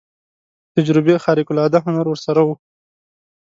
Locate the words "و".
2.47-2.49